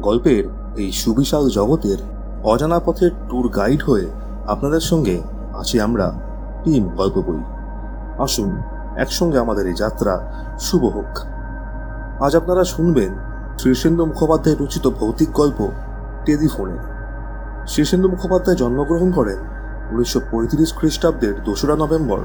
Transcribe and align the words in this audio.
গল্পের 0.00 0.44
এই 0.76 0.92
সুবিশাল 0.92 1.48
জগতের 1.48 1.98
অজানা 2.44 2.78
পথের 2.78 3.10
ট্যুর 3.28 3.48
গাইড 3.48 3.82
হয়ে 3.82 4.06
আপনাদের 4.46 4.80
সঙ্গে 4.80 5.22
আছি 5.54 5.80
আমরা 5.80 6.06
টিম 6.64 6.88
গল্প 6.88 7.16
বই। 7.18 7.42
আসুন, 8.22 8.50
একসঙ্গে 8.96 9.38
আমাদের 9.38 9.66
এই 9.66 9.74
যাত্রা 9.74 10.14
শুভ 10.60 10.84
হোক। 10.84 11.18
আজ 12.22 12.36
আপনারা 12.36 12.64
শুনবেন 12.64 13.12
শীর্ষেন্দু 13.58 14.06
মুখোপাধ্যায় 14.06 14.56
রচিত 14.60 14.86
ভৌতিক 14.88 15.30
গল্প 15.32 15.68
টেলিফোনে 16.24 16.78
শীর্ষেন্দু 17.66 18.08
মুখোপাধ্যায় 18.08 18.56
জন্মগ্রহণ 18.56 19.10
করেন 19.12 19.38
উনিশশো 19.92 20.20
পঁয়ত্রিশ 20.30 20.74
খ্রিস্টাব্দের 20.74 21.34
দোসরা 21.44 21.76
নভেম্বর 21.76 22.20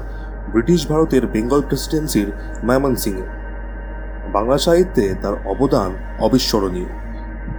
ব্রিটিশ 0.52 0.90
ভারতের 0.90 1.26
বেঙ্গল 1.26 1.60
প্রেসিডেন্সির 1.60 2.32
ময়মনসিংহে। 2.64 3.26
বাংলা 4.32 4.58
সাহিত্যে 4.58 5.14
তার 5.22 5.34
অবদান 5.46 5.90
অবিস্মরণীয়। 6.20 7.05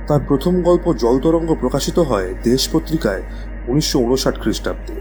তার 0.08 0.22
প্রথম 0.28 0.54
গল্প 0.62 0.94
জলতরঙ্গ 0.94 1.50
প্রকাশিত 1.54 1.98
হয় 2.00 2.34
দেশ 2.44 2.62
পত্রিকায় 2.74 3.24
উনিশশো 3.68 3.98
উনষাট 4.00 4.36
খ্রিস্টাব্দে। 4.42 4.98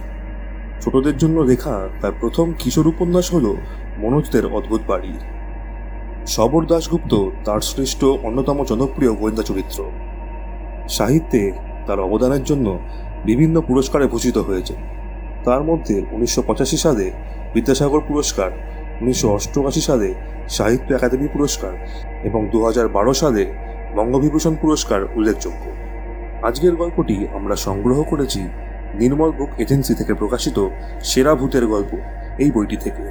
ছোটদের 0.81 1.17
জন্য 1.17 1.37
লেখা 1.41 1.89
তার 2.01 2.13
প্রথম 2.21 2.47
কিশোর 2.59 2.87
উপন্যাস 2.87 3.27
হল 3.35 3.47
মনোজদের 3.99 4.45
অদ্ভুত 4.47 4.83
বাড়ি। 4.89 5.15
শবর 6.27 6.63
দাশগুপ্ত 6.67 7.13
তার 7.45 7.61
শ্রেষ্ঠ, 7.61 8.01
অন্যতম 8.05 8.59
জনপ্রিয় 8.65 9.13
গোয়েন্দা 9.15 9.43
চরিত্র। 9.43 9.79
সাহিত্যে 10.89 11.53
তার 11.87 11.99
অবদানের 12.01 12.45
জন্য 12.45 12.67
বিভিন্ন 13.25 13.57
পুরস্কারে 13.61 14.07
ভূষিত 14.07 14.37
হয়েছে। 14.39 14.75
তার 15.45 15.63
মধ্যে 15.65 15.97
উনিশশো 16.13 16.43
পঁচাশি 16.43 16.77
সালে 16.77 17.07
বিদ্যাসাগর 17.55 18.03
পুরস্কার, 18.09 18.51
উনিশশো 19.01 19.29
অষ্টআশি 19.33 19.81
সালে 19.81 20.09
সাহিত্য 20.49 20.89
একাডেমি 20.95 21.29
পুরস্কার 21.33 21.73
এবং 22.25 22.41
দু 22.53 22.59
সালে 23.13 23.43
বঙ্গবিভূষণ 23.97 24.55
পুরস্কার 24.61 25.05
উল্লেখযোগ্য। 25.17 25.65
আজকের 26.47 26.77
গল্পটি 26.77 27.29
আমরা 27.35 27.57
সংগ্রহ 27.57 28.03
করেছি 28.03 28.41
নির্মল 28.95 29.31
বুক 29.31 29.49
এজেন্সি 29.59 29.95
থেকে 29.95 30.15
প্রকাশিত 30.15 30.69
সেরা 31.01 31.35
ভূতের 31.35 31.67
গল্প, 31.67 31.93
এই 32.39 32.51
বইটি 32.51 32.77
থেকে। 32.77 33.03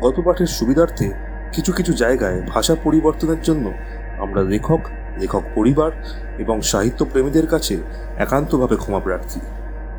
গল্প 0.00 0.18
পাঠের 0.20 0.46
সুবিধার্থে 0.46 1.10
কিছু 1.52 1.72
কিছু 1.72 1.92
জায়গায় 1.92 2.42
ভাষা 2.48 2.76
পরিবর্তনের 2.84 3.40
জন্য 3.42 3.72
আমরা 4.18 4.42
লেখক 4.42 4.80
লেখক 5.18 5.42
পরিবার 5.54 5.90
এবং 6.38 6.60
সাহিত্য 6.60 7.04
প্রেমীদের 7.04 7.46
কাছে 7.46 7.76
একান্তভাবে 8.18 8.76
ক্ষমা 8.76 9.00
প্রার্থী। 9.00 9.40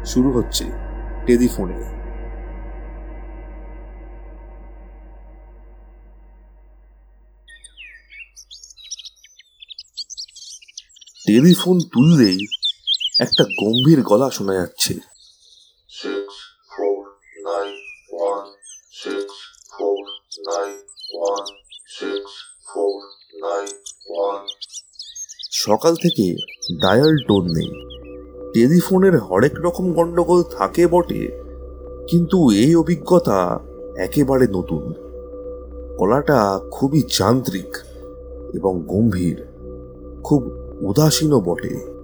শুরু 0.06 0.32
হচ্ছে 0.32 0.66
টেলিফোনে। 1.26 2.01
টেলিফোন 11.32 11.80
তুললেই 11.80 12.48
একটা 13.20 13.44
গম্ভীর 13.44 14.02
গলা 14.02 14.30
শোনা 14.30 14.54
যাচ্ছে। 14.54 14.94
সকাল 25.52 25.96
থেকে 25.96 26.36
ডায়াল 26.82 27.18
টোন 27.28 27.46
নেই। 27.46 27.70
টেলিফোনের 28.54 29.18
হরেক 29.18 29.54
রকম 29.59 29.94
গন্ডগোল 29.94 30.44
থাকে 30.44 30.88
বটে 30.88 31.28
কিন্তু 32.08 32.52
এই 32.52 32.76
অভিজ্ঞতা 32.76 33.59
একেবারে 33.98 34.48
নতুন। 34.48 34.94
গলাটা 35.98 36.59
খুবই 36.72 37.04
যান্ত্রিক 37.20 37.78
এবং 38.54 38.84
গম্ভীর 38.88 39.46
খুব 40.24 40.61
উদাসীনও 40.82 41.42
বটে। 41.42 42.02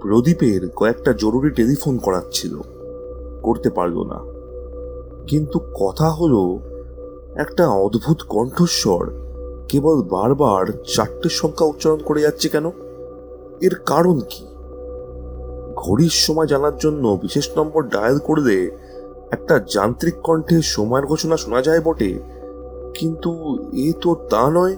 প্রদীপের 0.00 0.68
কয়েকটা 0.68 1.12
জরুরি 1.12 1.50
টেলিফোন 1.50 1.98
করাচ্ছিল। 1.98 2.56
করতে 3.42 3.70
পারল 3.70 4.02
না। 4.02 4.20
কিন্তু 5.26 5.60
কথা 5.74 6.10
হলো, 6.10 6.58
একটা 7.34 7.68
অদ্ভুত 7.68 8.16
কণ্ঠস্বর 8.28 9.10
কেবল 9.68 10.02
বারবার 10.02 10.66
চারটে 10.94 11.28
সংখ্যা 11.28 11.66
উচ্চারণ 11.66 11.98
করে 11.98 12.20
যাচ্ছে 12.20 12.48
কেন? 12.48 12.70
এর 13.60 13.74
কারণ 13.86 14.20
কি? 14.30 14.46
ঘড়ির 15.76 16.10
সময় 16.10 16.46
জানার 16.46 16.78
জন্য 16.78 17.18
বিশেষ 17.22 17.58
নম্বর 17.58 17.82
ডায়াল 17.82 18.18
করলে 18.18 18.70
একটা 19.30 19.60
যান্ত্রিক 19.74 20.14
কণ্ঠে 20.22 20.62
সময়ের 20.62 21.06
ঘোষণা 21.06 21.36
শোনা 21.36 21.62
যায় 21.62 21.80
বটে। 21.80 22.18
কিন্তু 22.94 23.58
এ 23.72 23.92
তো 24.00 24.14
তা 24.14 24.50
নয়। 24.50 24.76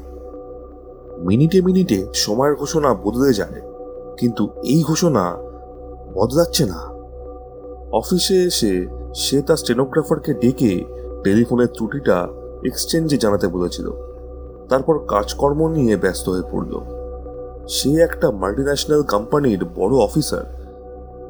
মিনিটে 1.27 1.59
মিনিটে 1.61 1.99
সময়ের 2.15 2.55
ঘোষণা 2.55 2.95
বদলে 3.05 3.31
যায়, 3.35 3.59
কিন্তু 4.17 4.43
এই 4.65 4.81
ঘোষণা 4.83 5.25
বদলাচ্ছে 6.15 6.65
না। 6.67 6.81
অফিসে 7.93 8.37
এসে 8.51 8.73
সে 9.15 9.37
তার 9.43 9.57
স্টেনোগ্রাফারকে 9.57 10.35
ডেকে 10.35 10.73
টেলিফোনের 11.25 11.71
ত্রুটিটা 11.77 12.17
এক্সচেঞ্জে 12.65 13.17
জানাতে 13.17 13.47
বলেছিল। 13.49 13.87
তারপর 14.69 14.95
কাজকর্ম 15.07 15.61
নিয়ে 15.69 15.95
ব্যস্ত 15.97 16.29
হয়ে 16.29 16.51
পড়ল। 16.53 16.73
সে 17.67 17.91
একটা 18.07 18.29
মাল্টিন্যাশনাল 18.31 19.03
কোম্পানির 19.03 19.63
বড় 19.79 19.95
অফিসার, 19.97 20.45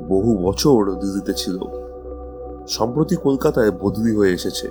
বহু 0.08 0.30
বছর 0.46 0.78
দিল্লিতে 1.00 1.32
ছিল। 1.32 1.58
সম্প্রতি 2.68 3.16
কলকাতায় 3.16 3.72
বদলি 3.82 4.12
হয়ে 4.16 4.32
এসেছে। 4.32 4.68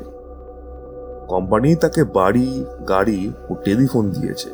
কোম্পানি 1.27 1.69
তাকে 1.75 2.01
বাড়ি, 2.17 2.47
গাড়ি 2.89 3.19
ও 3.49 3.51
টেলিফোন 3.65 4.03
দিয়েছে। 4.09 4.49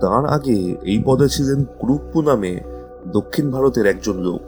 তার 0.00 0.24
আগে 0.26 0.76
এই 0.82 1.02
পদে 1.06 1.28
ছিলেন 1.28 1.64
কুরুপ্পু 1.78 2.22
নামে 2.22 2.60
দক্ষিণ 3.06 3.50
ভারতের 3.50 3.86
একজন 3.86 4.16
লোক। 4.16 4.44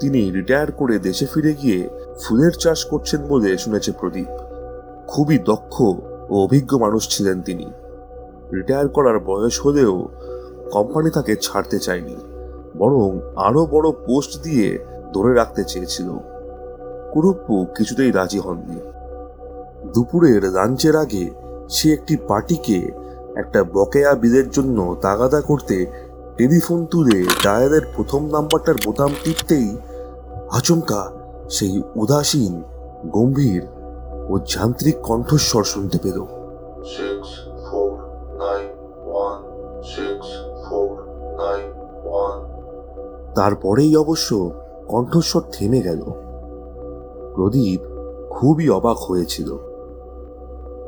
তিনি 0.00 0.30
রিটায়ার 0.30 0.72
করে 0.72 0.98
দেশে 0.98 1.26
ফিরে 1.26 1.54
গিয়ে 1.54 1.88
ফুলের 2.20 2.50
চাষ 2.50 2.84
করছেন 2.84 3.20
বলে 3.28 3.58
শুনেছে 3.58 3.92
প্রদীপ। 3.92 4.30
খুবই 5.08 5.38
দক্ষ 5.38 5.80
ও 6.30 6.34
অভিজ্ঞ 6.44 6.78
মানুষ 6.78 7.08
ছিলেন 7.08 7.42
তিনি। 7.42 7.66
রিটায়ার 8.52 8.88
করার 8.88 9.18
বয়স 9.18 9.66
হলেও 9.66 10.08
কোম্পানি 10.72 11.10
তাকে 11.10 11.36
ছাড়তে 11.36 11.78
চায়নি, 11.78 12.16
বরং 12.76 13.08
আরও 13.36 13.66
বড় 13.66 13.88
পোস্ট 14.06 14.42
দিয়ে 14.42 14.78
ধরে 15.14 15.34
রাখতে 15.34 15.64
চেয়েছিল। 15.64 16.08
কুরুপ্পু 17.12 17.66
কিছুতেই 17.76 18.10
রাজি 18.10 18.38
হননি। 18.38 18.78
দুপুরের 19.94 20.42
লাঞ্চের 20.52 20.96
আগে 20.96 21.30
সে 21.68 21.92
একটি 21.92 22.16
পার্টিকে 22.28 22.78
একটা 23.36 23.64
বকেয়া 23.64 24.14
বিলের 24.14 24.50
জন্য 24.50 24.96
তাগাদা 25.02 25.40
করতে 25.40 25.86
টেলিফোন 26.36 26.86
তুলে 26.86 27.24
ডায়ালের 27.44 27.80
প্রথম 27.96 28.26
নাম্বারটার 28.26 28.74
বোতাম 28.84 29.10
টিপতেই 29.24 29.76
আচমকা 30.50 31.12
সেই 31.50 31.82
উদাসীন 31.96 32.62
গম্ভীর 33.06 33.62
ও 34.28 34.38
যান্ত্রিক 34.38 34.96
কণ্ঠস্বর 35.02 35.64
শুনতে 35.64 35.98
পেল। 36.02 36.24
তারপরেই 43.34 43.96
অবশ্য 43.96 44.50
কণ্ঠস্বর 44.88 45.42
থেমে 45.52 45.82
গেল। 45.82 46.00
প্রদীপ 47.34 47.80
খুবই 48.30 48.68
অবাক 48.68 48.96
হয়েছিল। 48.96 49.56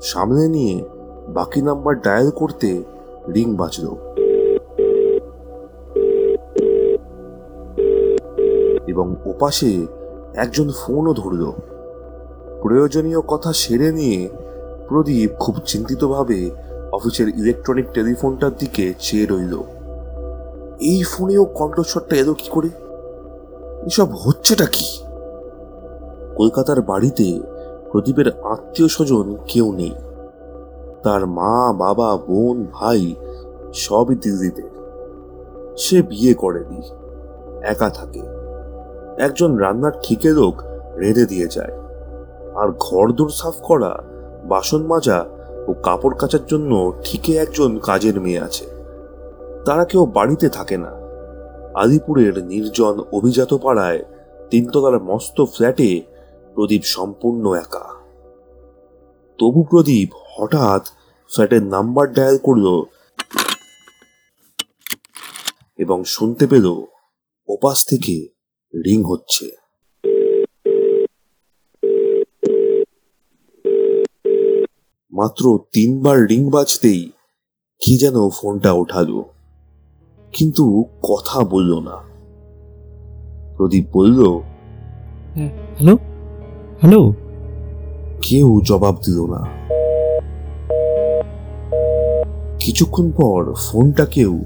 সামনে 0.03 0.49
নিয়ে 0.49 0.85
বাকি 1.29 1.63
নাম্বার 1.63 2.01
ডায়াল 2.01 2.31
করতে 2.31 2.83
রিং 3.35 3.57
বাজল। 3.57 3.89
এবং 8.87 9.17
ওপাশে 9.25 9.87
একজন 10.35 10.71
ফোনও 10.71 11.15
ধরল। 11.15 11.53
প্রয়োজনীয় 12.63 13.21
কথা 13.21 13.53
সেরে 13.53 13.93
নিয়ে 13.93 14.29
প্রদীপ 14.89 15.31
খুব 15.41 15.55
চিন্তিতভাবে 15.67 16.51
অফিসের 16.93 17.29
ইলেকট্রনিক 17.29 17.87
টেলিফোনটার 17.95 18.51
দিকে 18.59 18.95
চেয়ে 19.01 19.27
রইল। 19.27 19.63
এই 20.81 21.03
ফোনেও 21.03 21.45
কণ্ঠস্বরটা 21.45 22.17
এলো 22.17 22.35
কি 22.35 22.49
করে? 22.51 22.69
এসব 23.87 24.09
হচ্ছেটা 24.11 24.67
কি? 24.67 25.03
কলকাতার 26.37 26.83
বাড়িতে 26.83 27.41
প্রদীপের 27.93 28.29
আত্মীয় 28.43 28.89
স্বজন 28.89 29.37
কেউ 29.47 29.73
নেই। 29.73 29.95
তার 31.07 31.27
মা, 31.27 31.73
বাবা, 31.73 32.17
বোন, 32.17 32.67
ভাই 32.73 33.15
সবই 33.75 34.15
দিল্লিতে। 34.15 34.63
সে 35.77 36.03
বিয়ে 36.03 36.35
করেনি 36.35 36.83
একা 37.63 37.91
থাকে। 37.91 38.23
একজন 39.19 39.57
রান্নার 39.57 39.93
ঠিকে 40.03 40.31
লোক 40.31 40.55
রেঁধে 40.97 41.27
দিয়ে 41.27 41.49
যায়। 41.49 41.73
আর 42.55 42.73
ঘরদোর 42.81 43.29
সাফ 43.29 43.55
করা, 43.63 43.99
বাসন 44.45 44.87
মাজা 44.87 45.25
ও 45.67 45.75
কাপড় 45.83 46.15
কাচার 46.19 46.41
জন্য 46.47 46.93
ঠিকে 47.05 47.37
একজন 47.37 47.79
কাজের 47.79 48.21
মেয়ে 48.21 48.41
আছে। 48.41 48.65
তারা 49.65 49.85
কেউ 49.85 50.07
বাড়িতে 50.07 50.49
থাকে 50.49 50.77
না। 50.77 50.91
আলিপুরের 51.75 52.45
নির্জন 52.45 53.01
অভিজাত 53.13 53.55
পাড়ায় 53.55 54.05
তিনতলার 54.51 55.03
মস্ত 55.03 55.45
ফ্ল্যাটে 55.45 56.03
প্রদীপ 56.55 56.83
সম্পূর্ণ 56.85 57.55
একা। 57.55 57.97
তবু 59.39 59.63
প্রদীপ 59.63 60.09
হঠাৎ 60.37 60.87
ফ্ল্যাটের 61.33 61.63
নাম্বার 61.63 62.13
ডায়াল 62.13 62.39
করল 62.43 62.83
এবং 65.79 66.05
শুনতে 66.05 66.47
পেল 66.47 66.67
ওপাশ 67.49 67.87
থেকে 67.87 68.29
রিং 68.75 69.03
হচ্ছে। 69.03 69.51
মাত্র 75.13 75.59
তিনবার 75.73 76.27
রিং 76.27 76.51
বাজতেই 76.51 77.13
কি 77.81 77.99
যেন 77.99 78.29
ফোনটা 78.29 78.73
ওঠালো 78.73 79.25
কিন্তু 80.33 80.85
কথা 81.03 81.41
বলল 81.41 81.81
না। 81.81 81.97
প্রদীপ 83.57 83.87
বলল 83.93 84.21
হ্যালো? 85.77 85.97
হ্যালো? 86.81 87.15
কেউ 88.23 88.61
জবাব 88.65 88.95
দিল 88.95 89.27
না। 89.27 89.66
কিছুক্ষণ 92.67 93.11
পর 93.11 93.55
ফোনটা 93.55 94.07
কেউ 94.07 94.45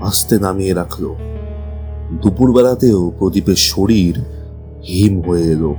আস্তে 0.00 0.38
নামিয়ে 0.38 0.74
রাখল। 0.74 1.14
দুপুরবেলাতেও 2.22 3.12
প্রদীপের 3.18 3.56
শরীর 3.56 4.18
হিম 4.88 5.22
হয়ে 5.22 5.42
এলো। 5.42 5.74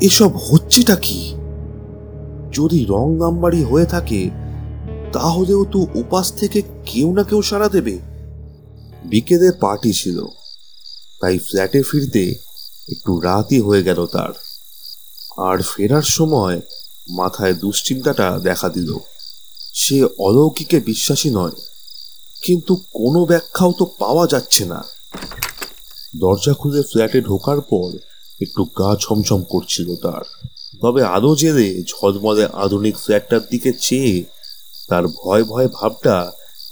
এসব 0.00 0.30
হচ্ছেটা 0.36 0.96
কি? 0.96 1.34
যদি 2.52 2.86
রং 2.88 3.16
নাম্বারই 3.16 3.64
হয়ে 3.64 3.86
থাকে, 3.86 4.30
তাহলেও 5.12 5.64
তো 5.64 5.86
উপাস 5.94 6.32
থেকে 6.32 6.62
কেউ 6.86 7.14
না 7.14 7.22
কেউ 7.22 7.42
সাড়া 7.42 7.68
দেবে। 7.68 7.98
বিকেলে 9.04 9.50
পার্টি 9.60 9.92
ছিল, 9.92 10.24
তাই 11.20 11.38
ফ্ল্যাটে 11.38 11.82
ফিরতে 11.82 12.34
একটু 12.88 13.20
রাতই 13.20 13.60
হয়ে 13.60 13.82
গেল 13.82 14.06
তার। 14.06 14.30
আর 15.38 15.58
ফেরার 15.62 16.02
সময় 16.02 16.60
মাথায় 17.10 17.54
দুশ্চিন্তাটা 17.54 18.40
দেখা 18.42 18.68
দিল। 18.68 18.96
সে 19.76 19.96
অলৌকিকে 20.26 20.78
বিশ্বাসী 20.90 21.30
নয়, 21.30 21.56
কিন্তু 22.44 22.72
কোনো 22.98 23.20
ব্যাখ্যাও 23.30 23.72
তো 23.78 23.84
পাওয়া 24.00 24.24
যাচ্ছে 24.32 24.62
না। 24.72 24.80
দরজা 26.22 26.52
খুলে 26.60 26.80
ফ্ল্যাটে 26.90 27.18
ঢোকার 27.20 27.60
পর 27.70 27.88
একটু 28.40 28.62
গা 28.78 28.90
ছমছম 29.02 29.40
করছিল 29.52 29.88
তার। 30.04 30.24
তবে 30.82 31.00
আলো 31.16 31.32
জেলে 31.40 31.68
ঝলমলে 31.90 32.44
আধুনিক 32.64 32.94
ফ্ল্যাটটার 33.02 33.42
দিকে 33.50 33.70
চেয়ে 33.86 34.14
তার 34.88 35.04
ভয় 35.20 35.44
ভয় 35.44 35.68
ভাবটা 35.76 36.16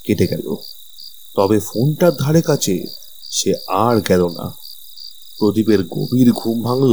কেটে 0.05 0.27
গেল। 0.33 0.47
তবে 1.37 1.57
ফোনটার 1.69 2.15
ধারে 2.23 2.43
কাছে 2.43 2.75
সে 3.37 3.51
আর 3.85 3.97
গেল 4.09 4.23
না। 4.39 4.47
প্রদীপের 5.39 5.81
গভীর 5.97 6.29
ঘুম 6.33 6.57
ভাঙল 6.67 6.93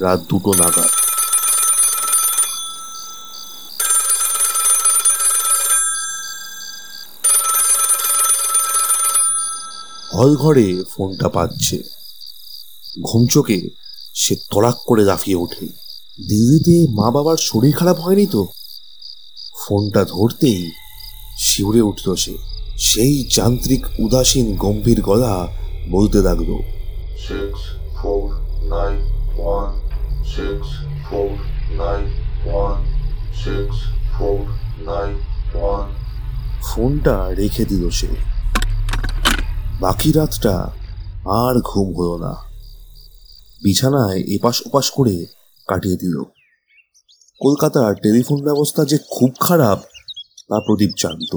রাত 0.00 0.20
দুটো 0.30 0.50
নাগাদ। 0.60 0.92
হল 10.18 10.36
ঘরে 10.36 10.82
ফোনটা 10.90 11.28
পাচ্ছে 11.28 11.82
ঘুমচোকে 13.02 13.70
সে 14.14 14.36
তড়াক 14.36 14.76
করে 14.86 15.04
লাফিয়ে 15.04 15.36
ওঠে। 15.36 15.66
দিল্লিতে 16.28 16.86
মা 16.90 17.10
বাবার 17.10 17.36
শরীর 17.36 17.76
খারাপ 17.76 17.98
হয়নি 18.00 18.26
তো? 18.26 18.46
ফোনটা 19.62 20.04
ধরতেই 20.04 20.70
শিউরে 21.38 21.80
উঠল 21.80 22.14
সে। 22.14 22.34
সেই 22.78 23.24
যান্ত্রিক 23.30 23.86
উদাসীন 23.98 24.56
গম্ভীর 24.56 25.02
গলা 25.02 25.48
বলতে 25.90 26.18
লাগল 26.22 26.50
six 27.28 27.52
four 28.00 28.24
nine 28.74 29.00
one 29.54 29.72
six 30.34 30.60
four 31.08 31.30
nine 31.82 32.06
one 32.62 32.78
six 33.44 33.68
four 34.18 34.38
nine 34.90 35.14
one. 35.72 35.88
ফোনটা 36.62 37.34
রেখে 37.34 37.64
দিল 37.64 37.90
সে। 37.90 38.37
বাকি 39.80 40.12
রাতটা 40.12 40.70
আর 41.24 41.60
ঘুম 41.60 41.96
হলো 41.96 42.18
না। 42.18 42.34
বিছানায় 43.62 44.20
এপাশ 44.20 44.62
ওপাশ 44.66 44.90
করে 44.90 45.26
কাটিয়ে 45.68 45.96
দিল। 45.96 46.22
কলকাতার 47.40 47.94
টেলিফোন 47.94 48.44
ব্যবস্থা 48.44 48.84
যে 48.84 48.98
খুব 48.98 49.30
খারাপ, 49.40 49.78
তা 50.48 50.60
প্রদীপ 50.60 50.90
জানত। 51.02 51.36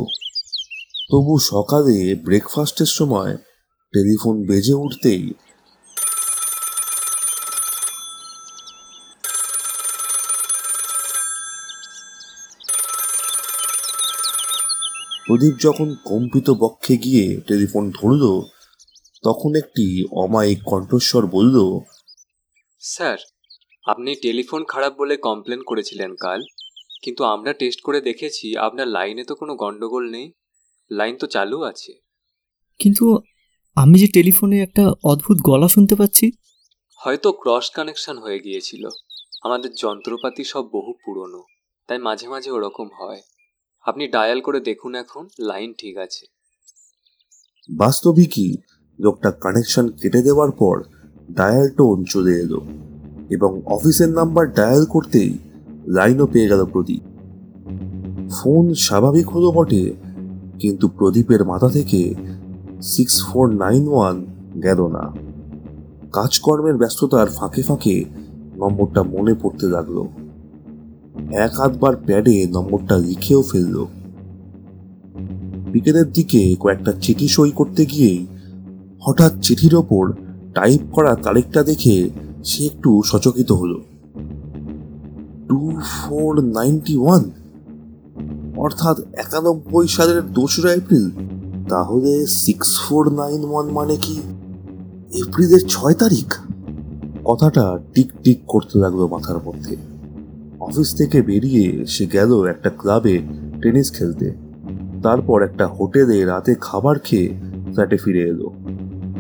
তবু 1.11 1.39
সকালে 1.39 2.15
ব্রেকফাস্টের 2.15 2.85
সময় 2.85 3.37
টেলিফোন 3.93 4.45
বেজে 4.45 4.73
উঠতেই 4.73 5.33
প্রদীপ 15.31 15.55
যখন 15.59 15.95
কম্পিত 16.05 16.49
বক্ষে 16.49 16.97
গিয়ে 16.97 17.41
টেলিফোন 17.47 17.89
ধরল 17.89 18.41
তখন 19.23 19.55
একটি 19.55 20.05
অমায়িক 20.11 20.59
কণ্ঠস্বর 20.65 21.27
বলল 21.27 21.79
স্যার 22.79 23.17
আপনি 23.85 24.15
টেলিফোন 24.15 24.65
খারাপ 24.67 24.93
বলে 24.97 25.17
কমপ্লেন 25.17 25.61
করেছিলেন 25.63 26.15
কাল 26.15 26.41
কিন্তু 27.03 27.23
আমরা 27.23 27.53
টেস্ট 27.53 27.81
করে 27.81 28.01
দেখেছি 28.01 28.57
আপনার 28.57 28.87
লাইনে 28.87 29.23
তো 29.23 29.35
কোনো 29.35 29.55
গন্ডগোল 29.55 30.09
নেই 30.09 30.31
লাইন 30.91 31.17
তো 31.17 31.27
চালু 31.27 31.61
আছে। 31.61 31.93
কিন্তু 32.79 33.19
আমি 33.75 33.99
যে 33.99 34.07
টেলিফোনে 34.07 34.61
একটা 34.61 34.93
অদ্ভুত 35.03 35.37
গলা 35.41 35.67
শুনতে 35.67 35.95
পাচ্ছি। 35.95 36.31
হয়তো 36.95 37.31
ক্রস 37.31 37.69
কানেকশন 37.69 38.17
হয়ে 38.17 38.39
গিয়েছিল। 38.39 38.89
আমাদের 39.43 39.73
যন্ত্রপাতি 39.73 40.43
সব 40.43 40.61
বহু 40.61 40.93
পুরনো 41.05 41.43
তাই 41.87 41.97
মাঝে 41.97 42.27
মাঝে 42.27 42.51
ওরকম 42.51 42.89
হয়। 42.99 43.21
আপনি 43.85 44.07
ডায়াল 44.07 44.41
করে 44.41 44.59
দেখুন 44.59 44.95
এখন 44.95 45.27
লাইন 45.39 45.73
ঠিক 45.77 45.97
আছে। 45.97 46.25
বাস্তবিকই 47.69 48.55
লোকটা 48.99 49.31
কানেকশন 49.31 49.89
কেটে 49.89 50.21
দেওয়ার 50.21 50.51
পর 50.51 50.83
ডায়াল 51.31 51.69
টোন 51.69 52.03
চলে 52.03 52.33
এলো 52.39 52.59
এবং 53.29 53.61
অফিসের 53.65 54.09
নাম্বার 54.09 54.45
ডায়াল 54.53 54.85
করতেই 54.85 55.37
লাইনও 55.87 56.27
পেয়ে 56.27 56.47
গেল 56.47 56.65
প্রদীপ। 56.65 57.03
ফোন 58.31 58.73
স্বাভাবিক 58.73 59.27
হলো 59.29 59.51
বটে, 59.51 59.93
কিন্তু 60.59 60.87
প্রদীপের 60.87 61.45
মাথা 61.45 61.69
থেকে 61.69 62.15
সিক্স 62.81 63.15
ফোর 63.25 63.45
নাইন 63.53 63.87
ওয়ান 63.87 64.25
গেল 64.63 64.87
না। 64.87 65.03
কাজকর্মের 66.13 66.77
ব্যস্ততার 66.77 67.27
ফাঁকে 67.27 67.61
ফাঁকে 67.61 68.05
নম্বরটা 68.55 69.03
মনে 69.03 69.33
পড়তে 69.33 69.67
লাগল। 69.67 69.97
এক 71.15 71.59
আধবার 71.59 71.95
প্যাডে 71.95 72.47
নম্বরটা 72.51 72.97
লিখেও 72.97 73.41
ফেলল। 73.41 73.85
বিকেলের 75.71 76.11
দিকে 76.11 76.55
কয়েকটা 76.59 76.93
চিঠি 77.01 77.27
সই 77.27 77.51
করতে 77.51 77.85
গিয়েই 77.85 78.27
হঠাৎ 79.01 79.31
চিঠির 79.41 79.75
ওপর 79.75 80.11
টাইপ 80.55 80.81
করা 80.91 81.15
তারিখটা 81.15 81.63
দেখে 81.63 82.09
সে 82.43 82.65
একটু 82.65 83.01
সচকিত 83.05 83.51
হলো। 83.51 83.81
Two 85.47 85.71
four 85.81 86.41
ninety 86.41 86.97
one? 86.97 87.31
অর্থাৎ 88.57 88.99
একানব্বই 88.99 89.87
সালের 89.87 90.21
দোসরা 90.33 90.73
এপ্রিল? 90.73 91.09
তাহলে 91.69 92.25
সিক্স 92.25 92.79
ফোর 92.79 93.13
নাইন 93.13 93.45
ওয়ান 93.45 93.69
মানে 93.69 93.97
কি? 93.97 94.21
এপ্রিলের 95.13 95.61
ছয় 95.67 95.93
তারিখ? 95.93 96.35
কথাটা 97.25 97.79
টিক 97.93 98.11
টিক 98.23 98.39
করতে 98.47 98.79
লাগল 98.79 99.07
মাথার 99.07 99.37
মধ্যে। 99.37 99.90
অফিস 100.61 100.95
থেকে 100.95 101.21
বেরিয়ে 101.21 101.85
সে 101.85 102.05
গেল 102.05 102.45
একটা 102.45 102.69
ক্লাবে 102.69 103.21
টেনিস 103.61 103.91
খেলতে। 103.91 104.31
তারপর 105.03 105.41
একটা 105.41 105.67
হোটেলে 105.67 106.25
রাতে 106.25 106.55
খাবার 106.61 106.99
খেয়ে 106.99 107.29
ফ্ল্যাটে 107.71 107.97
ফিরে 107.97 108.21
এলো। 108.21 108.49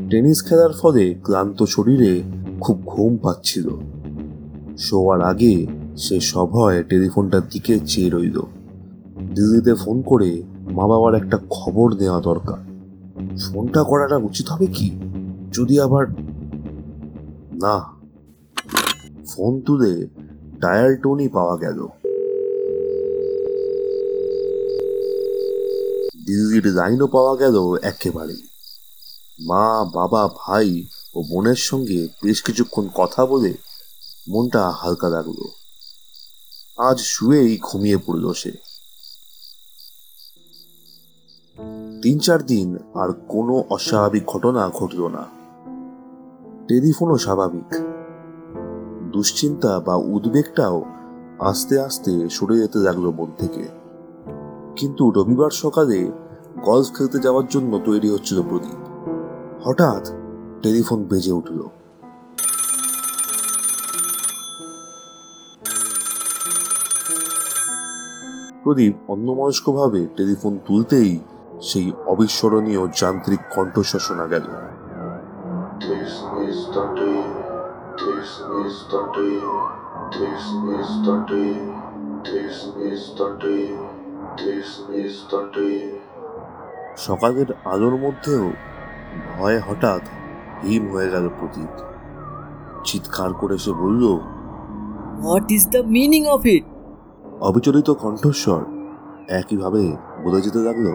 টেনিস 0.09 0.45
খেলার 0.45 0.71
ফলে 0.71 1.15
ক্লান্ত 1.23 1.63
শরীরে 1.63 2.21
খুব 2.61 2.81
ঘুম 2.85 3.17
পাচ্ছিল। 3.17 3.69
শোয়ার 4.77 5.21
আগে 5.21 5.67
সে 5.97 6.19
সভায় 6.19 6.83
টেলিফোনটার 6.83 7.41
দিকে 7.51 7.79
চেয়ে 7.79 8.09
রইল। 8.09 8.39
দিল্লিতে 9.35 9.73
ফোন 9.73 10.01
করে 10.01 10.43
মা 10.71 10.87
বাবার 10.87 11.15
একটা 11.15 11.37
খবর 11.49 11.93
নেওয়া 11.93 12.21
দরকার। 12.21 12.57
ফোনটা 13.37 13.83
করাটা 13.83 14.17
উচিত 14.17 14.47
হবে 14.49 14.65
কি? 14.65 14.91
যদি 15.53 15.79
আবার 15.79 16.05
না। 17.53 17.79
ফোন 19.35 19.61
তুলে 19.61 20.07
ডায়াল 20.61 20.95
টোনই 20.95 21.27
পাওয়া 21.27 21.57
গেল। 21.57 21.87
দিল্লির 26.25 26.65
লাইনও 26.65 27.07
পাওয়া 27.07 27.35
গেল 27.35 27.75
একেবারে। 27.81 28.33
মা, 29.39 29.83
বাবা, 29.83 30.27
ভাই 30.27 30.85
ও 31.15 31.23
বোনের 31.23 31.55
সঙ্গে 31.55 32.07
বেশ 32.23 32.43
কিছুক্ষণ 32.43 32.89
কথা 32.95 33.25
বলে 33.25 33.53
মনটা 34.29 34.69
হালকা 34.69 35.09
লাগল। 35.09 35.47
আজ 36.77 36.99
শুয়েই 36.99 37.57
ঘুমিয়ে 37.61 37.97
পড়ল 37.97 38.33
সে। 38.33 38.51
তিন 42.01 42.19
চার 42.19 42.45
দিন 42.45 42.77
আর 42.93 43.13
কোনো 43.13 43.63
অস্বাভাবিক 43.69 44.25
ঘটনা 44.25 44.69
ঘটল 44.69 45.07
না। 45.07 45.23
টেলিফোনও 46.67 47.17
স্বাভাবিক। 47.17 47.90
দুশ্চিন্তা 49.13 49.79
বা 49.79 49.95
উদ্বেগটাও 49.95 50.85
আস্তে 51.39 51.79
আস্তে 51.79 52.29
সরে 52.29 52.57
যেতে 52.57 52.79
লাগল 52.79 53.11
মন 53.11 53.31
থেকে। 53.37 53.67
কিন্তু 54.75 55.11
রবিবার 55.11 55.49
সকালে 55.49 56.11
গলফ 56.65 56.97
খেলতে 56.97 57.19
যাওয়ার 57.19 57.47
জন্য 57.49 57.79
তৈরি 57.85 58.09
হচ্ছিল 58.09 58.41
প্রদীপ। 58.41 58.79
হঠাৎ 59.63 60.11
টেলিফোন 60.61 61.03
বেজে 61.03 61.31
উঠল। 61.31 61.59
প্রদীপ 68.63 68.95
অন্যমনস্কভাবে 69.07 70.07
টেলিফোন 70.17 70.59
তুলতেই 70.67 71.19
সেই 71.61 71.91
অবিস্মরণীয় 72.05 72.87
যান্ত্রিক 72.87 73.39
কণ্ঠস্বর 73.55 73.99
শোনা 73.99 74.27
গেল। 74.27 74.43
This 78.11 78.31
is 78.61 78.75
the 78.91 79.01
day. 79.15 79.39
This 80.11 80.43
is 80.69 80.89
the 81.05 81.15
day. 81.23 81.53
This 82.25 82.57
is 82.83 83.01
the 83.15 83.27
day. 83.37 83.67
This 84.37 84.69
is 84.93 85.13
the 85.31 85.41
day. 85.55 85.79
সকালের 86.97 87.49
আলোর 87.71 87.95
মধ্যেও 88.03 88.43
ভয়ে 89.31 89.59
হঠাৎ 89.67 90.03
হিম 90.63 90.83
হয়ে 90.93 91.09
গেল 91.13 91.25
প্রদীপ 91.37 91.73
চিৎকার 92.87 93.31
করে 93.41 93.55
সে 93.63 93.71
বলল 93.81 94.03
what 95.21 95.45
is 95.55 95.63
the 95.73 95.81
meaning 95.97 96.21
of 96.35 96.41
it 96.55 96.65
অবিচলিত 97.49 97.89
কণ্ঠস্বর 98.03 98.61
একইভাবে 99.39 99.83
বলে 100.23 100.39
যেতে 100.45 100.59
লাগল 100.67 100.87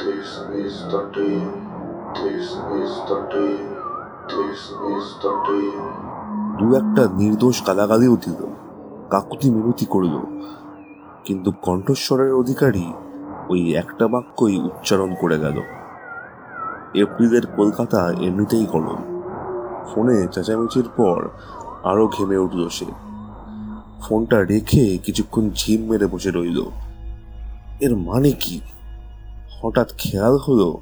This 0.00 0.30
is 0.64 0.74
the 0.92 1.02
day. 1.16 1.38
This 2.16 2.46
is 2.80 2.92
the 3.08 3.18
day. 3.34 3.54
This 4.30 4.62
is 4.88 5.06
the 5.18 5.32
day. 5.48 6.09
দু 6.60 6.74
একটা 6.74 7.08
নির্দোষ 7.16 7.66
গালাগালিও 7.66 8.16
দিল 8.16 8.46
কাকুতি 9.10 9.50
মিনতি 9.50 9.86
করল। 9.86 10.20
কিন্তু 11.24 11.52
কণ্ঠস্বরের 11.62 12.34
অধিকারী 12.34 12.92
ওই 13.48 13.74
একটা 13.74 14.08
বাক্যই 14.08 14.58
উচ্চারণ 14.58 15.14
করে 15.20 15.38
গেল। 15.38 15.62
এপ্রিলের 16.94 17.46
কলকাতা 17.46 18.12
এমনিতেই 18.12 18.66
গরম। 18.66 19.22
ফোনে 19.94 20.26
চেঁচামেচির 20.32 20.88
পর 20.96 21.28
আরও 21.84 22.08
ঘেমে 22.08 22.36
উঠল 22.36 22.68
সে। 22.68 22.84
ফোনটা 24.00 24.44
রেখে 24.44 24.98
কিছুক্ষণ 24.98 25.50
ঝিম 25.50 25.90
মেরে 25.90 26.06
বসে 26.06 26.30
রইল। 26.30 26.64
এর 27.80 27.96
মানে 27.96 28.32
কি? 28.32 28.60
হঠাৎ 29.62 29.92
খেয়াল 29.98 30.36
হলো, 30.36 30.78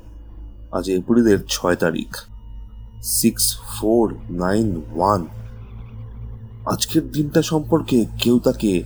আজ 0.72 0.90
এপ্রিলের 0.90 1.38
ছয় 1.48 1.76
তারিখ। 1.76 2.16
Six 3.02 3.60
four 3.60 4.14
nine 4.30 4.82
one. 4.94 5.26
আজকের 6.72 7.10
দিনটা 7.10 7.42
সম্পর্কে 7.42 8.06
কেউ 8.18 8.38
তাকে 8.38 8.82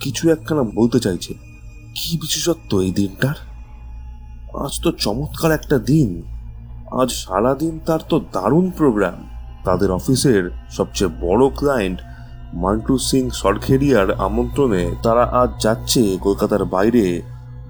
কিছু 0.00 0.30
একখানা 0.30 0.62
বলতে 0.62 1.00
চাইছে। 1.00 1.34
কি 1.94 2.18
বিশেষত্ব 2.20 2.80
এই 2.80 2.92
দিনটার? 2.92 3.36
আজ 4.64 4.80
তো 4.82 4.92
চমৎকার 4.92 5.52
একটা 5.52 5.78
দিন। 5.78 6.22
আজ 6.92 7.10
সারা 7.12 7.54
দিন 7.54 7.78
তার 7.86 8.00
তো 8.08 8.20
দারুণ 8.32 8.70
প্রোগ্রাম 8.70 9.14
তাদের 9.64 9.90
অফিসের 9.90 10.50
সবচেয়ে 10.70 11.14
বড় 11.20 11.50
ক্লায়েন্ট 11.56 12.00
মান্টু 12.54 12.98
সিং 12.98 13.30
সরখেরিয়ার 13.30 14.10
আমন্ত্রণে 14.12 14.94
তারা 15.02 15.24
আজ 15.24 15.50
যাচ্ছে 15.62 16.18
কলকাতার 16.20 16.64
বাইরে 16.64 17.22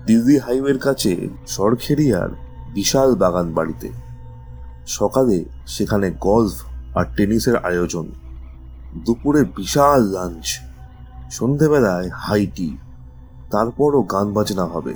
দিল্লি 0.07 0.39
হাইওয়ের 0.39 0.79
কাছে 0.79 1.29
সরখেরিয়ার 1.47 2.31
বিশাল 2.75 3.15
বাগান 3.15 3.55
বাড়িতে 3.55 3.89
সকালে 4.87 5.45
সেখানে 5.67 6.11
গলফ 6.21 6.57
আর 6.95 7.05
টেনিসের 7.17 7.57
আয়োজন। 7.57 8.07
দুপুরে 8.97 9.45
বিশাল 9.45 10.03
লাঞ্চ 10.03 10.61
সন্ধেবেলায় 11.31 12.09
হাই 12.09 12.47
টি 12.47 12.77
তারপরও 13.51 14.03
গান 14.03 14.33
বাজনা 14.33 14.65
হবে। 14.65 14.95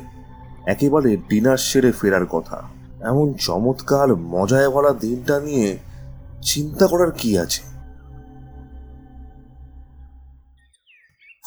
একেবারে 0.66 1.16
ডিনার 1.16 1.56
সেরে 1.56 1.92
ফেরার 1.92 2.26
কথা। 2.26 2.62
এমন 3.00 3.34
চমৎকার 3.34 4.16
মজায় 4.16 4.70
ভরা 4.70 4.92
দিনটা 4.92 5.40
নিয়ে 5.40 5.78
চিন্তা 6.42 6.86
করার 6.86 7.10
কি 7.10 7.38
আছে? 7.38 7.62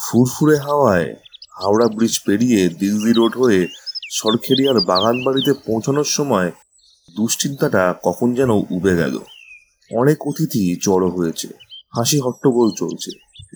ফুরফুরে 0.00 0.56
হাওয়ায় 0.56 1.14
হাওড়া 1.62 1.88
ব্রিজ 1.88 2.20
পেরিয়ে 2.26 2.68
দিল্লি 2.68 3.12
রোড 3.12 3.36
হয়ে 3.36 3.68
সরখেরিয়ার 4.12 4.80
বাগান 4.80 5.24
বাড়িতে 5.24 5.52
পৌঁছানোর 5.52 6.04
সময় 6.04 6.52
দুশ্চিন্তাটা 7.16 7.94
কখন 8.04 8.34
যেন 8.34 8.50
উবে 8.50 8.96
গেল। 8.96 9.18
অনেক 9.96 10.26
অতিথি 10.26 10.76
জড়ো 10.82 11.08
হয়েছে। 11.08 11.71
হাসি 11.96 12.20
হট্টগোল 12.20 12.70
চলছে। 12.78 13.10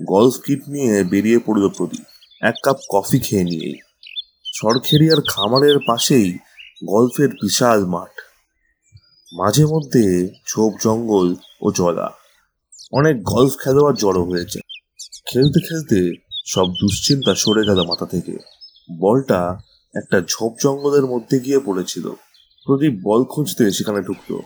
গলফ 0.04 0.34
কিট 0.40 0.68
নিয়ে 0.68 1.04
বেরিয়ে 1.04 1.38
পড়ল 1.38 1.68
প্রদীপ। 1.68 2.04
এক 2.42 2.54
কাপ 2.62 2.76
কফি 2.88 3.18
খেয়ে 3.18 3.44
নিয়েই 3.44 3.74
সরখেরিয়ার 4.54 5.20
খামারের 5.28 5.78
পাশেই 5.86 6.38
গল্ফের 6.88 7.28
বিশাল 7.28 7.86
মাঠ। 7.86 8.12
মাঝে 9.32 9.64
মধ্যে 9.66 10.28
ঝোপ 10.48 10.72
জঙ্গল 10.84 11.34
ও 11.60 11.72
জলা। 11.72 12.10
অনেক 12.92 13.22
গলফ 13.22 13.52
খেলোয়াড় 13.62 13.96
জড়ো 13.96 14.24
হয়েছে। 14.24 14.60
খেলতে 15.26 15.60
খেলতে 15.68 16.14
সব 16.46 16.66
দুশ্চিন্তা 16.80 17.34
সরে 17.34 17.62
গেল 17.64 17.82
মাথা 17.82 18.06
থেকে। 18.06 18.38
বলটা 18.98 19.58
একটা 19.94 20.20
ঝোপ 20.20 20.52
জঙ্গলের 20.62 21.06
মধ্যে 21.06 21.40
গিয়ে 21.40 21.58
পড়েছিল। 21.58 22.10
প্রদীপ 22.66 22.94
বল 23.02 23.24
খুঁজতে 23.24 23.70
সেখানে 23.70 24.00
ঢুকলো। 24.02 24.42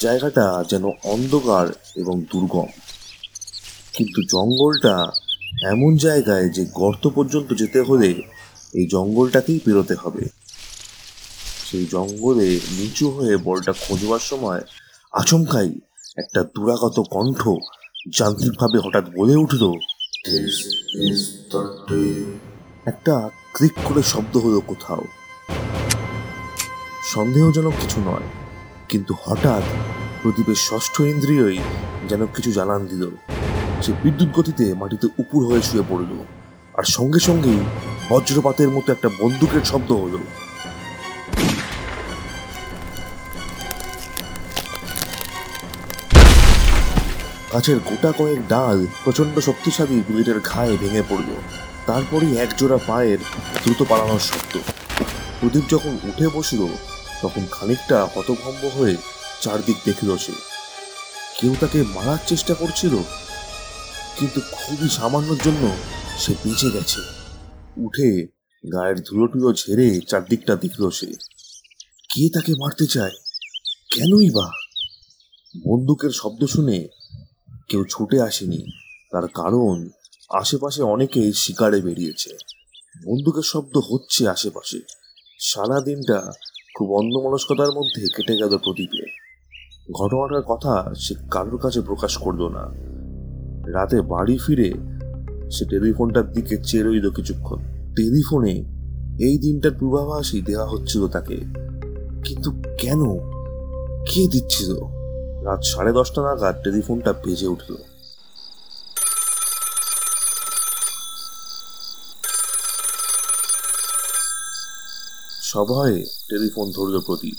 জায়গাটা 0.00 0.64
যেন 0.70 0.84
অন্ধকার 1.04 1.66
এবং 1.96 2.20
দুর্গম। 2.20 2.66
কিন্তু 3.92 4.22
জঙ্গলটা 4.22 5.10
এমন 5.70 5.96
জায়গায় 5.96 6.48
যে 6.48 6.66
গর্ত 6.74 7.06
পর্যন্ত 7.06 7.52
যেতে 7.52 7.80
হলে 7.80 8.22
এই 8.74 8.86
জঙ্গলটাকেই 8.86 9.58
পেরোতে 9.58 9.94
হবে। 9.94 10.28
সেই 11.70 11.86
জঙ্গলে 11.86 12.60
নিচু 12.70 13.10
হয়ে 13.10 13.36
বলটা 13.36 13.72
খোঁজবার 13.72 14.18
সময় 14.18 14.60
আচমকাই 15.12 15.74
একটা 16.18 16.42
দুরাগত 16.42 17.00
কণ্ঠ 17.10 17.48
যান্ত্রিকভাবে 18.18 18.78
হঠাৎ 18.78 19.04
বলে 19.16 19.36
উঠল. 19.36 19.72
একটা 22.86 23.30
ক্লিক 23.54 23.72
করে 23.84 24.02
শব্দ 24.02 24.36
হলো 24.36 24.60
কোথাও। 24.60 25.04
সন্দেহজনক 27.14 27.72
কিছু 27.80 28.00
নয়। 28.00 28.49
কিন্তু 28.90 29.14
হঠাৎ 29.24 29.62
প্রদীপের 30.22 30.58
ষষ্ঠ 30.68 30.94
ইন্দ্রিয়ই 31.00 31.58
যেন 32.08 32.26
কিছু 32.26 32.50
জানান 32.52 32.86
দিল। 32.86 33.02
সে 33.82 33.92
বিদ্যুৎ 34.02 34.30
গতিতে 34.32 34.74
মাটিতে 34.74 35.06
উপুর 35.18 35.40
হয়ে 35.48 35.62
শুয়ে 35.62 35.84
পড়ল। 35.88 36.12
আর 36.74 36.84
সঙ্গে 36.96 37.20
সঙ্গেই 37.28 37.60
বজ্রপাতের 38.10 38.68
মতো 38.68 38.92
একটা 38.92 39.08
বন্দুকের 39.18 39.64
শব্দ 39.64 39.92
হলো। 39.92 40.18
গাছের 47.52 47.78
গোটা 47.78 48.12
কয়েক 48.18 48.40
ডাল 48.48 48.86
প্রচণ্ড 49.04 49.38
শক্তিশালী 49.38 49.96
বুলেটের 50.08 50.38
ঘায়ে 50.40 50.76
ভেঙে 50.76 51.02
পড়ল। 51.08 51.30
তারপরই 51.86 52.36
একজোড়া 52.36 52.78
পায়ের 52.86 53.18
দ্রুত 53.62 53.80
পালানোর 53.88 54.22
শব্দ। 54.30 54.52
প্রদীপ 55.40 55.64
যখন 55.70 55.92
উঠে 56.08 56.26
বসল 56.28 56.60
তখন 57.22 57.46
খানিকটা 57.50 58.04
হতভম্ব 58.04 58.70
হয়ে 58.78 58.96
চারদিক 59.40 59.76
দেখল 59.84 60.16
সে। 60.16 60.32
কেউ 61.40 61.56
তাকে 61.60 61.82
মারার 61.82 62.18
চেষ্টা 62.26 62.54
করছিল, 62.54 62.96
কিন্তু 64.18 64.40
খুবই 64.52 64.88
সামান্যর 64.88 65.36
জন্য 65.44 65.70
সে 66.18 66.34
বেঁচে 66.44 66.70
গেছে। 66.70 67.00
উঠে 67.76 68.26
গায়ের 68.72 69.02
ধুলো 69.02 69.26
টুলো 69.26 69.52
ঝেড়ে 69.52 70.00
চারদিকটা 70.00 70.56
দেখল 70.56 70.90
সে। 70.90 71.06
কে 72.10 72.28
তাকে 72.28 72.52
মারতে 72.52 72.86
চায়? 72.86 73.10
কেনই 73.90 74.30
বা? 74.30 74.50
বন্দুকের 75.64 76.10
শব্দ 76.10 76.44
শুনে 76.44 76.88
কেউ 77.68 77.84
ছুটে 77.90 78.20
আসেনি। 78.20 78.70
তার 79.10 79.28
কারণ 79.28 79.88
আশেপাশে 80.30 80.82
অনেকেই 80.82 81.32
শিকারে 81.32 81.80
বেরিয়েছে। 81.80 82.30
বন্দুকের 83.06 83.42
শব্দ 83.42 83.78
হচ্ছে 83.78 84.28
আশেপাশে। 84.28 84.80
সারা 85.38 85.80
দিনটা 85.80 86.32
খুব 86.80 86.92
অন্যমনস্কতার 86.92 87.68
মধ্যে 87.68 88.06
কেটে 88.16 88.36
গেল 88.36 88.58
প্রদীপে। 88.58 89.06
ঘটনাটার 89.92 90.42
কথা 90.42 90.94
সে 90.96 91.14
কারোর 91.30 91.58
কাছে 91.58 91.80
প্রকাশ 91.80 92.16
করল 92.16 92.48
না। 92.48 92.66
রাতে 93.72 94.00
বাড়ি 94.00 94.38
ফিরে 94.46 94.72
সে 95.50 95.64
টেলিফোনটার 95.64 96.32
দিকে 96.32 96.56
চেয়ে 96.56 96.82
রইল 96.82 97.10
কিছুক্ষণ। 97.10 97.56
টেলিফোনে 97.96 98.50
এই 99.20 99.38
দিনটার 99.38 99.70
পূর্বাভাসই 99.80 100.40
দেওয়া 100.40 100.66
হচ্ছিল 100.66 101.08
তাকে। 101.08 101.36
কিন্তু 102.24 102.50
কেন? 102.78 103.18
কে 104.06 104.26
দিচ্ছিল? 104.26 104.74
রাত 105.44 105.60
সাড়ে 105.62 105.92
দশটা 105.92 106.22
নাগাদ 106.22 106.56
টেলিফোনটা 106.64 107.12
বেজে 107.12 107.46
উঠল। 107.46 107.74
সবাই 115.50 116.04
টেলিফোন 116.28 116.70
ধরল 116.70 117.00
প্রদীপ। 117.00 117.38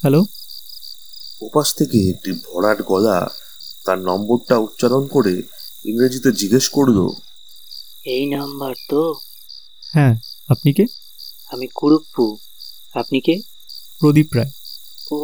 হ্যালো? 0.00 0.24
ওপাশ 1.40 1.74
থেকে 1.74 1.98
একটি 2.10 2.32
ভরাট 2.32 2.82
গলা 2.82 3.30
তার 3.84 3.98
নম্বরটা 3.98 4.58
উচ্চারণ 4.58 5.06
করে 5.06 5.42
ইংরেজিতে 5.84 6.32
জিজ্ঞেস 6.32 6.68
করল 6.68 7.08
এই 8.04 8.26
নাম্বার 8.26 8.74
তো। 8.90 9.14
হ্যাঁ 9.92 10.14
আপনি 10.48 10.72
কে? 10.72 10.86
আমি 11.52 11.66
কুরুপ্পু। 11.74 12.36
আপনি 12.94 13.20
কে? 13.20 13.40
প্রদীপ 14.00 14.28
রায়। 14.34 14.50
ও 15.10 15.20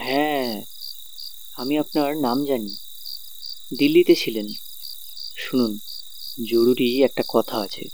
হ্যাঁ। 0.00 0.62
আমি 1.56 1.78
আপনার 1.78 2.16
নাম 2.16 2.44
জানি। 2.44 2.76
দিল্লিতে 3.78 4.14
ছিলেন। 4.14 4.46
শুনুন 5.36 5.78
জরুরি 6.50 7.04
একটা 7.04 7.22
কথা 7.28 7.56
আছে। 7.58 7.84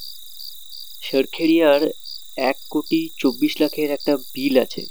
সরখেড়িয়ার 1.02 1.90
এক 2.36 2.56
কোটি 2.70 3.10
চব্বিশ 3.18 3.60
লাখের 3.60 3.90
একটা 3.90 4.16
বিল 4.16 4.58
আছে। 4.58 4.86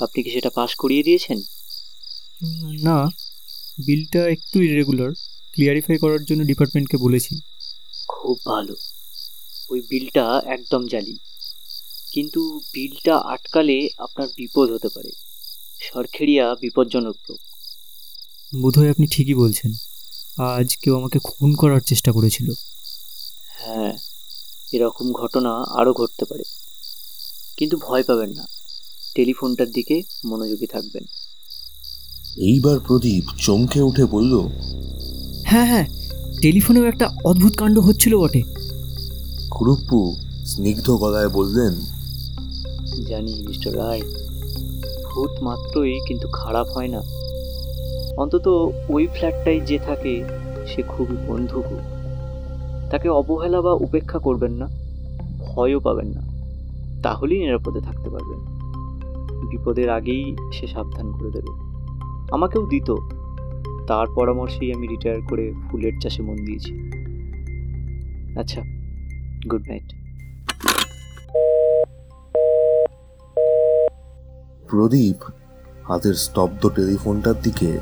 আপনি 0.00 0.22
কি 0.22 0.30
সেটা 0.30 0.50
পাস 0.50 0.74
করিয়ে 0.74 1.02
দিয়েছেন? 1.02 1.42
না 2.82 3.04
বিলটা 3.86 4.28
একটু 4.28 4.62
ইরেগুলার 4.62 5.10
ক্লিয়ারিফাই 5.52 5.98
করার 5.98 6.24
জন্য 6.24 6.44
ডিপার্টমেন্টকে 6.44 6.96
বলেছি। 6.96 7.40
খুব 8.08 8.38
ভালো। 8.46 8.76
ওই 9.70 9.82
বিলটা 9.90 10.42
একদম 10.46 10.86
জালি। 10.86 11.16
কিন্তু 12.12 12.60
বিলটা 12.72 13.16
আটকালে 13.16 13.88
আপনার 13.98 14.28
বিপদ 14.28 14.70
হতে 14.70 14.88
পারে। 14.88 15.10
সরখেড়িয়া 15.80 16.54
বিপজ্জনক 16.54 17.16
লোক 17.30 17.38
বোধহয় 18.62 18.90
আপনি 18.90 19.06
ঠিকই 19.06 19.34
বলছেন। 19.34 19.72
আজ 20.42 20.76
কেউ 20.76 20.96
আমাকে 20.96 21.18
খুন 21.18 21.54
করার 21.54 21.80
চেষ্টা 21.80 22.12
করেছিল। 22.12 22.52
হ্যাঁ 23.58 23.92
এরকম 24.72 25.12
ঘটনা 25.12 25.80
আরও 25.80 25.92
ঘটতে 25.92 26.24
পারে। 26.24 26.42
কিন্তু 27.56 27.76
ভয় 27.76 28.02
পাবেন 28.02 28.30
না। 28.30 28.46
টেলিফোনটার 29.14 29.70
দিকে 29.70 30.02
মনোযোগী 30.24 30.66
থাকবেন। 30.66 31.04
এইবার 32.36 32.80
প্রদীপ 32.80 33.24
চমকে 33.38 33.80
উঠে 33.80 34.04
বলল 34.04 34.48
হ্যাঁ 35.44 35.66
হ্যাঁ 35.66 35.86
টেলিফোনেও 36.42 36.84
একটা 36.84 37.10
অদ্ভুত 37.24 37.56
কাণ্ড 37.56 37.78
হচ্ছিল 37.78 38.18
বটে। 38.18 38.42
কুরুপ্পু 39.50 40.16
স্নিগ্ধ 40.44 40.90
গলায় 40.90 41.28
বললেন 41.28 41.74
জানি 43.06 43.44
মিস্টার 43.48 43.76
রায় 43.76 44.02
ভূত 45.04 45.42
মাত্রই 45.42 46.00
কিন্তু 46.08 46.28
খারাপ 46.32 46.66
হয় 46.68 46.88
না। 46.88 47.02
অন্তত 48.16 48.48
ওই 48.88 49.06
ফ্ল্যাটটায় 49.06 49.60
যে 49.60 49.78
থাকে 49.78 50.24
সে 50.66 50.82
খুবই 50.82 51.16
বন্ধুক 51.26 51.64
তাকে 52.90 53.08
অবহেলা 53.08 53.62
বা 53.62 53.72
উপেক্ষা 53.72 54.18
করবেন 54.18 54.52
না 54.52 54.68
ভয়ও 55.38 55.80
পাবেন 55.80 56.06
না। 56.06 56.25
তাহলেই 57.06 57.38
নিরাপদে 57.38 57.80
থাকতে 57.80 58.10
পারবেন 58.10 58.40
বিপদের 59.50 59.88
আগেই 59.90 60.36
সে 60.52 60.66
সাবধান 60.66 61.12
করে 61.12 61.30
দেবে। 61.30 61.52
আমাকেও 62.32 62.66
দিত। 62.66 62.94
তার 63.86 64.06
পরামর্শেই 64.14 64.74
আমি 64.74 64.86
রিটায়ার 64.86 65.20
করে 65.28 65.52
ফুলের 65.70 65.92
চাষে 66.00 66.22
মন 66.22 66.36
দিয়েছি। 66.36 66.72
আচ্ছা 68.38 68.60
গুড 69.50 69.64
নাইট 69.68 69.88
প্রদীপ 74.68 75.18
হাতের 75.84 76.14
স্তব্ধ 76.14 76.68
টেলিফোনটার 76.68 77.34
দিকে 77.42 77.78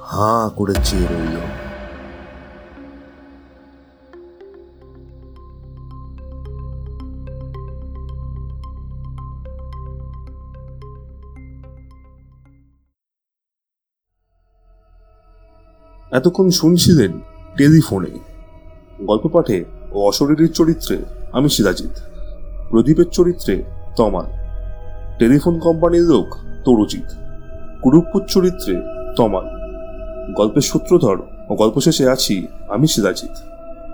হাঁ 0.00 0.50
করে 0.50 0.74
চেয়ে 0.84 1.06
রইল। 1.10 1.36
এতক্ষণ 16.12 16.50
শুনছিলেন 16.50 17.20
টেলিফোনে। 17.56 18.06
গল্প 19.06 19.28
পাঠে 19.28 19.64
ও 19.92 20.00
অশরীরীর 20.00 20.52
চরিত্রে 20.52 20.98
আমি 21.32 21.48
সিরাজিৎ 21.48 21.94
প্রদীপের 22.70 23.04
চরিত্রে 23.04 23.62
তমাল 23.96 24.24
টেলিফোন 25.18 25.58
কোম্পানির 25.58 26.02
লোক 26.02 26.36
তরুজিৎ। 26.64 27.08
কুরুপুর 27.82 28.22
চরিত্রে 28.28 28.74
তমাল 29.16 29.46
গল্পের 30.36 30.62
সূত্রধর 30.62 31.18
ও 31.48 31.54
গল্প 31.54 31.80
শেষে 31.80 32.08
আছি 32.08 32.46
আমি 32.68 32.86
সিরাজিৎ 32.86 33.34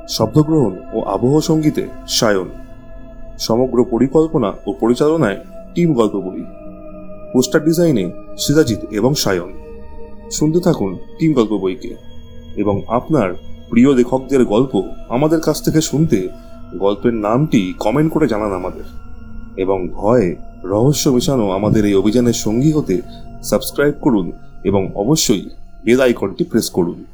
শব্দগ্রহণ 0.08 0.76
ও 0.92 1.02
আবহ 1.02 1.40
সঙ্গীতে 1.40 1.86
সায়ন। 2.08 2.48
সমগ্র 3.38 3.84
পরিকল্পনা 3.90 4.52
ও 4.66 4.72
পরিচালনায় 4.72 5.44
টিম 5.74 5.94
গল্প 5.94 6.16
বই। 6.16 6.44
পোস্টার 7.32 7.64
ডিজাইনে 7.64 8.12
সিরাজিৎ 8.38 8.78
এবং 8.90 9.14
সায়ন। 9.14 9.52
শুনতে 10.30 10.60
থাকুন 10.60 10.98
টিম 11.18 11.32
গল্প 11.32 11.52
বইকে। 11.58 12.13
এবং 12.56 12.82
আপনার 12.88 13.34
প্রিয় 13.70 13.94
লেখকদের 13.94 14.44
গল্প 14.44 14.82
আমাদের 15.08 15.40
কাছ 15.40 15.64
থেকে 15.64 15.80
শুনতে 15.80 16.28
গল্পের 16.76 17.14
নামটি 17.14 17.74
কমেন্ট 17.80 18.12
করে 18.12 18.28
জানান 18.28 18.52
আমাদের। 18.52 18.82
এবং 19.56 19.88
ভয় 19.88 20.36
রহস্য 20.64 21.08
মেশানো 21.08 21.50
আমাদের 21.50 21.84
এই 21.84 21.94
অভিযানের 21.94 22.32
সঙ্গী 22.32 22.72
হতে 22.72 23.00
সাবস্ক্রাইব 23.42 23.94
করুন 24.00 24.32
এবং 24.64 24.92
অবশ্যই 24.94 25.48
বেল 25.84 26.00
আইকনটি 26.00 26.44
প্রেস 26.44 26.70
করুন। 26.70 27.04